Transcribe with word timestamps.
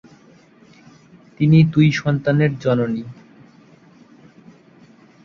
তিনি 1.37 1.57
দুই 1.73 1.87
সন্তানের 1.91 2.51
জননী। 2.59 3.03